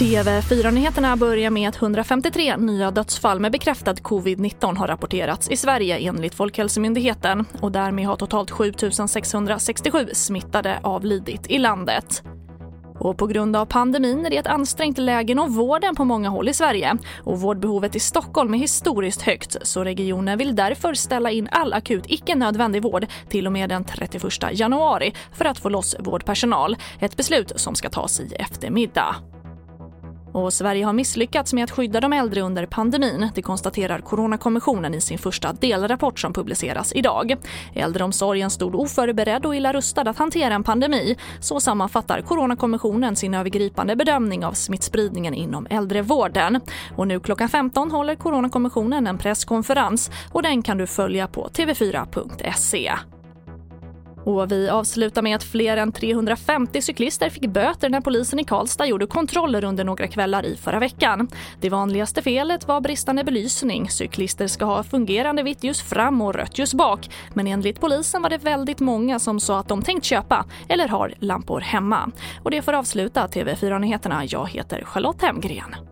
[0.00, 6.34] TV4-nyheterna börjar med att 153 nya dödsfall med bekräftad covid-19 har rapporterats i Sverige enligt
[6.34, 8.72] Folkhälsomyndigheten och därmed har totalt 7
[9.08, 12.22] 667 smittade avlidit i landet.
[13.00, 16.48] Och på grund av pandemin är det ett ansträngt läge inom vården på många håll
[16.48, 16.96] i Sverige.
[17.24, 22.04] Och vårdbehovet i Stockholm är historiskt högt så regionen vill därför ställa in all akut
[22.06, 24.22] icke nödvändig vård till och med den 31
[24.52, 26.76] januari för att få loss vårdpersonal.
[26.98, 29.29] Ett beslut som ska tas i eftermiddag.
[30.32, 33.30] Och Sverige har misslyckats med att skydda de äldre under pandemin.
[33.34, 37.34] Det konstaterar Coronakommissionen i sin första delrapport som publiceras idag.
[37.74, 41.16] Äldreomsorgen stod oförberedd och illa rustad att hantera en pandemi.
[41.40, 46.60] Så sammanfattar Coronakommissionen sin övergripande bedömning av smittspridningen inom äldrevården.
[46.96, 52.92] Och nu klockan 15 håller Coronakommissionen en presskonferens och den kan du följa på tv4.se.
[54.24, 58.86] Och vi avslutar med att fler än 350 cyklister fick böter när polisen i Karlstad
[58.86, 61.28] gjorde kontroller under några kvällar i förra veckan.
[61.60, 63.90] Det vanligaste felet var bristande belysning.
[63.90, 67.10] Cyklister ska ha fungerande vitt ljus fram och rött ljus bak.
[67.34, 71.14] Men enligt polisen var det väldigt många som sa att de tänkt köpa eller har
[71.18, 72.10] lampor hemma.
[72.42, 74.24] Och det får avsluta TV4 Nyheterna.
[74.24, 75.89] Jag heter Charlotte Hemgren.